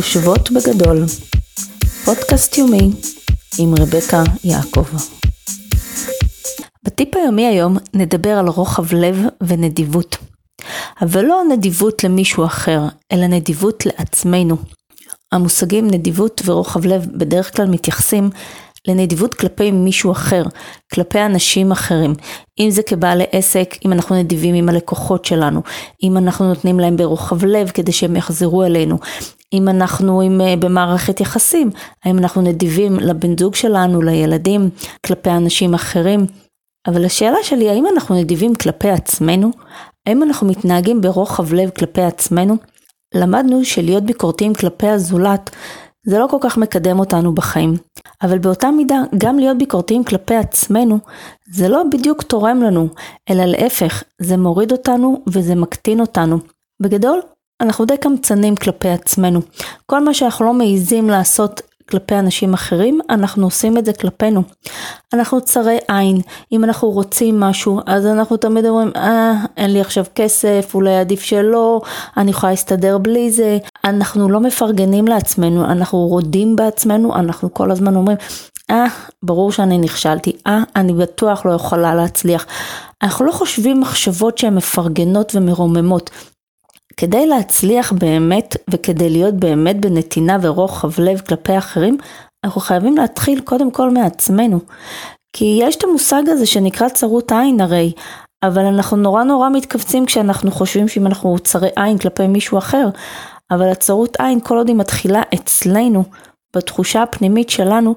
חושבות 0.00 0.50
בגדול, 0.50 1.04
פודקאסט 2.04 2.58
יומי 2.58 2.90
עם 3.58 3.74
רבקה 3.78 4.22
יעקב. 4.44 4.84
בטיפ 6.84 7.16
היומי 7.16 7.46
היום 7.46 7.76
נדבר 7.94 8.30
על 8.30 8.48
רוחב 8.48 8.94
לב 8.94 9.16
ונדיבות. 9.42 10.16
אבל 11.02 11.24
לא 11.24 11.42
נדיבות 11.50 12.04
למישהו 12.04 12.44
אחר, 12.44 12.80
אלא 13.12 13.26
נדיבות 13.26 13.86
לעצמנו. 13.86 14.56
המושגים 15.32 15.86
נדיבות 15.90 16.42
ורוחב 16.44 16.84
לב 16.84 17.06
בדרך 17.18 17.56
כלל 17.56 17.66
מתייחסים 17.66 18.30
לנדיבות 18.88 19.34
כלפי 19.34 19.70
מישהו 19.70 20.12
אחר, 20.12 20.42
כלפי 20.94 21.20
אנשים 21.20 21.72
אחרים. 21.72 22.14
אם 22.60 22.70
זה 22.70 22.82
כבעלי 22.82 23.24
עסק, 23.32 23.74
אם 23.84 23.92
אנחנו 23.92 24.16
נדיבים 24.16 24.54
עם 24.54 24.68
הלקוחות 24.68 25.24
שלנו, 25.24 25.62
אם 26.02 26.16
אנחנו 26.16 26.48
נותנים 26.48 26.80
להם 26.80 26.96
ברוחב 26.96 27.44
לב 27.44 27.68
כדי 27.68 27.92
שהם 27.92 28.16
יחזרו 28.16 28.64
אלינו, 28.64 28.98
אם 29.52 29.68
אנחנו 29.68 30.20
עם, 30.20 30.40
אה, 30.40 30.56
במערכת 30.56 31.20
יחסים, 31.20 31.70
האם 32.04 32.18
אנחנו 32.18 32.42
נדיבים 32.42 32.96
לבן 33.00 33.38
זוג 33.38 33.54
שלנו, 33.54 34.02
לילדים, 34.02 34.70
כלפי 35.06 35.30
אנשים 35.30 35.74
אחרים. 35.74 36.26
אבל 36.86 37.04
השאלה 37.04 37.36
שלי, 37.42 37.70
האם 37.70 37.84
אנחנו 37.94 38.14
נדיבים 38.14 38.54
כלפי 38.54 38.90
עצמנו? 38.90 39.50
האם 40.06 40.22
אנחנו 40.22 40.46
מתנהגים 40.46 41.00
ברוחב 41.00 41.52
לב 41.52 41.70
כלפי 41.70 42.02
עצמנו? 42.02 42.56
למדנו 43.14 43.64
שלהיות 43.64 44.04
ביקורתיים 44.04 44.54
כלפי 44.54 44.88
הזולת 44.88 45.50
זה 46.06 46.18
לא 46.18 46.26
כל 46.30 46.36
כך 46.40 46.58
מקדם 46.58 46.98
אותנו 46.98 47.34
בחיים. 47.34 47.76
אבל 48.22 48.38
באותה 48.38 48.70
מידה, 48.70 49.02
גם 49.18 49.38
להיות 49.38 49.58
ביקורתיים 49.58 50.04
כלפי 50.04 50.34
עצמנו, 50.34 50.98
זה 51.52 51.68
לא 51.68 51.82
בדיוק 51.92 52.22
תורם 52.22 52.62
לנו, 52.62 52.88
אלא 53.30 53.44
להפך, 53.44 54.02
זה 54.18 54.36
מוריד 54.36 54.72
אותנו 54.72 55.22
וזה 55.26 55.54
מקטין 55.54 56.00
אותנו. 56.00 56.38
בגדול, 56.82 57.20
אנחנו 57.60 57.84
די 57.84 57.96
קמצנים 57.96 58.56
כלפי 58.56 58.88
עצמנו. 58.88 59.40
כל 59.86 60.04
מה 60.04 60.14
שאנחנו 60.14 60.44
לא 60.44 60.52
מעיזים 60.54 61.10
לעשות 61.10 61.62
כלפי 61.90 62.14
אנשים 62.14 62.54
אחרים, 62.54 63.00
אנחנו 63.10 63.44
עושים 63.44 63.78
את 63.78 63.84
זה 63.84 63.92
כלפינו. 63.92 64.42
אנחנו 65.14 65.40
צרי 65.40 65.78
עין, 65.88 66.20
אם 66.52 66.64
אנחנו 66.64 66.90
רוצים 66.90 67.40
משהו, 67.40 67.80
אז 67.86 68.06
אנחנו 68.06 68.36
תמיד 68.36 68.66
אומרים, 68.66 68.90
אה, 68.96 69.32
אין 69.56 69.72
לי 69.72 69.80
עכשיו 69.80 70.04
כסף, 70.14 70.70
אולי 70.74 70.96
עדיף 70.96 71.22
שלא, 71.22 71.80
אני 72.16 72.30
יכולה 72.30 72.52
להסתדר 72.52 72.98
בלי 72.98 73.30
זה. 73.30 73.58
אנחנו 73.84 74.28
לא 74.28 74.40
מפרגנים 74.40 75.08
לעצמנו, 75.08 75.64
אנחנו 75.64 75.98
רודים 75.98 76.56
בעצמנו, 76.56 77.14
אנחנו 77.14 77.54
כל 77.54 77.70
הזמן 77.70 77.96
אומרים, 77.96 78.16
אה, 78.70 78.86
ברור 79.22 79.52
שאני 79.52 79.78
נכשלתי, 79.78 80.32
אה, 80.46 80.62
אני 80.76 80.92
בטוח 80.92 81.46
לא 81.46 81.52
יכולה 81.52 81.94
להצליח. 81.94 82.46
אנחנו 83.02 83.24
לא 83.24 83.32
חושבים 83.32 83.80
מחשבות 83.80 84.38
שהן 84.38 84.54
מפרגנות 84.54 85.34
ומרוממות. 85.34 86.10
כדי 86.96 87.26
להצליח 87.26 87.92
באמת 87.92 88.56
וכדי 88.70 89.10
להיות 89.10 89.34
באמת 89.34 89.80
בנתינה 89.80 90.36
ורוחב 90.42 91.00
לב 91.00 91.20
כלפי 91.20 91.58
אחרים, 91.58 91.98
אנחנו 92.44 92.60
חייבים 92.60 92.96
להתחיל 92.96 93.40
קודם 93.40 93.70
כל 93.70 93.90
מעצמנו. 93.90 94.60
כי 95.32 95.58
יש 95.62 95.76
את 95.76 95.84
המושג 95.84 96.22
הזה 96.26 96.46
שנקרא 96.46 96.88
צרות 96.88 97.32
עין 97.32 97.60
הרי, 97.60 97.92
אבל 98.42 98.64
אנחנו 98.64 98.96
נורא 98.96 99.24
נורא 99.24 99.48
מתכווצים 99.48 100.06
כשאנחנו 100.06 100.50
חושבים 100.50 100.88
שאם 100.88 101.06
אנחנו 101.06 101.38
צרי 101.38 101.68
עין 101.76 101.98
כלפי 101.98 102.26
מישהו 102.26 102.58
אחר, 102.58 102.88
אבל 103.50 103.68
הצרות 103.68 104.16
עין 104.20 104.40
כל 104.40 104.56
עוד 104.56 104.68
היא 104.68 104.76
מתחילה 104.76 105.22
אצלנו, 105.34 106.04
בתחושה 106.56 107.02
הפנימית 107.02 107.50
שלנו, 107.50 107.94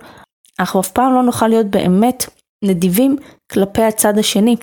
אנחנו 0.60 0.80
אף 0.80 0.92
פעם 0.92 1.14
לא 1.14 1.24
נוכל 1.24 1.48
להיות 1.48 1.68
באמת 1.68 2.26
נדיבים 2.64 3.18
כלפי 3.52 3.84
הצד 3.84 4.18
השני. 4.18 4.56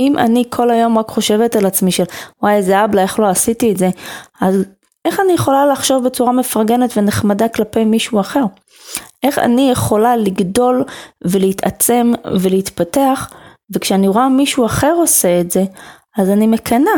אם 0.00 0.18
אני 0.18 0.44
כל 0.50 0.70
היום 0.70 0.98
רק 0.98 1.08
חושבת 1.08 1.56
על 1.56 1.66
עצמי 1.66 1.92
של 1.92 2.04
וואי 2.42 2.54
איזה 2.54 2.84
אבלה 2.84 3.02
איך 3.02 3.18
לא 3.18 3.26
עשיתי 3.26 3.72
את 3.72 3.78
זה, 3.78 3.88
אז 4.40 4.64
איך 5.04 5.20
אני 5.20 5.32
יכולה 5.32 5.66
לחשוב 5.66 6.04
בצורה 6.04 6.32
מפרגנת 6.32 6.90
ונחמדה 6.96 7.48
כלפי 7.48 7.84
מישהו 7.84 8.20
אחר? 8.20 8.44
איך 9.22 9.38
אני 9.38 9.70
יכולה 9.70 10.16
לגדול 10.16 10.84
ולהתעצם 11.24 12.12
ולהתפתח 12.40 13.30
וכשאני 13.74 14.08
רואה 14.08 14.28
מישהו 14.28 14.66
אחר 14.66 14.92
עושה 14.96 15.40
את 15.40 15.50
זה, 15.50 15.64
אז 16.18 16.30
אני 16.30 16.46
מקנאה. 16.46 16.92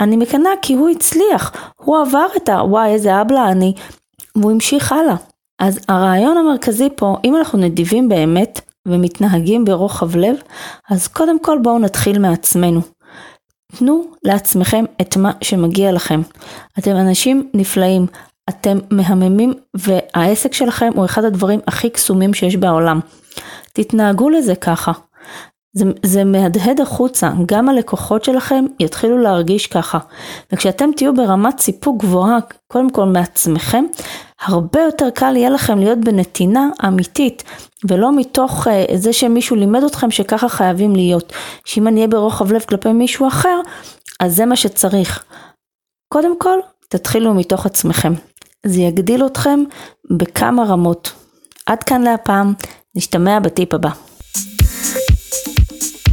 אני 0.00 0.16
מקנאה 0.16 0.52
כי 0.62 0.74
הוא 0.74 0.88
הצליח, 0.88 1.52
הוא 1.76 1.98
עבר 1.98 2.26
את 2.36 2.48
ה... 2.48 2.64
וואי 2.64 2.90
איזה 2.90 3.20
אבלה 3.20 3.48
אני, 3.48 3.74
והוא 4.36 4.50
המשיך 4.50 4.92
הלאה. 4.92 5.16
אז 5.58 5.80
הרעיון 5.88 6.36
המרכזי 6.36 6.88
פה, 6.96 7.16
אם 7.24 7.36
אנחנו 7.36 7.58
נדיבים 7.58 8.08
באמת, 8.08 8.60
ומתנהגים 8.88 9.64
ברוחב 9.64 10.16
לב, 10.16 10.36
אז 10.90 11.08
קודם 11.08 11.40
כל 11.40 11.58
בואו 11.62 11.78
נתחיל 11.78 12.18
מעצמנו. 12.18 12.80
תנו 13.76 14.04
לעצמכם 14.24 14.84
את 15.00 15.16
מה 15.16 15.32
שמגיע 15.40 15.92
לכם. 15.92 16.20
אתם 16.78 16.96
אנשים 16.96 17.50
נפלאים, 17.54 18.06
אתם 18.48 18.78
מהממים 18.90 19.54
והעסק 19.76 20.52
שלכם 20.52 20.90
הוא 20.94 21.04
אחד 21.04 21.24
הדברים 21.24 21.60
הכי 21.66 21.90
קסומים 21.90 22.34
שיש 22.34 22.56
בעולם. 22.56 23.00
תתנהגו 23.72 24.30
לזה 24.30 24.54
ככה. 24.54 24.92
זה, 25.72 25.84
זה 26.02 26.24
מהדהד 26.24 26.80
החוצה, 26.80 27.30
גם 27.46 27.68
הלקוחות 27.68 28.24
שלכם 28.24 28.64
יתחילו 28.80 29.18
להרגיש 29.18 29.66
ככה. 29.66 29.98
וכשאתם 30.52 30.90
תהיו 30.96 31.14
ברמת 31.14 31.58
סיפוק 31.60 32.02
גבוהה, 32.02 32.38
קודם 32.66 32.90
כל 32.90 33.04
מעצמכם, 33.04 33.84
הרבה 34.40 34.80
יותר 34.80 35.10
קל 35.10 35.36
יהיה 35.36 35.50
לכם 35.50 35.78
להיות 35.78 35.98
בנתינה 35.98 36.68
אמיתית, 36.86 37.44
ולא 37.88 38.16
מתוך 38.16 38.66
uh, 38.66 38.70
זה 38.96 39.12
שמישהו 39.12 39.56
לימד 39.56 39.82
אתכם 39.84 40.10
שככה 40.10 40.48
חייבים 40.48 40.96
להיות. 40.96 41.32
שאם 41.64 41.88
אני 41.88 41.96
אהיה 41.96 42.08
ברוחב 42.08 42.52
לב 42.52 42.60
כלפי 42.60 42.92
מישהו 42.92 43.28
אחר, 43.28 43.60
אז 44.20 44.36
זה 44.36 44.46
מה 44.46 44.56
שצריך. 44.56 45.24
קודם 46.12 46.38
כל, 46.38 46.58
תתחילו 46.88 47.34
מתוך 47.34 47.66
עצמכם. 47.66 48.12
זה 48.66 48.80
יגדיל 48.80 49.26
אתכם 49.26 49.60
בכמה 50.10 50.64
רמות. 50.64 51.12
עד 51.66 51.82
כאן 51.82 52.02
להפעם, 52.02 52.52
נשתמע 52.94 53.40
בטיפ 53.40 53.74
הבא. 53.74 54.07